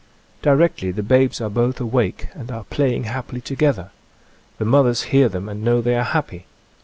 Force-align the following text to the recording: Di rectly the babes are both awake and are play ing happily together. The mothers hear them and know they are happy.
Di 0.41 0.49
rectly 0.49 0.91
the 0.91 1.03
babes 1.03 1.39
are 1.41 1.49
both 1.51 1.79
awake 1.79 2.29
and 2.33 2.49
are 2.49 2.63
play 2.63 2.95
ing 2.95 3.03
happily 3.03 3.39
together. 3.39 3.91
The 4.57 4.65
mothers 4.65 5.03
hear 5.13 5.29
them 5.29 5.47
and 5.47 5.63
know 5.63 5.79
they 5.79 5.95
are 5.95 6.01
happy. 6.03 6.47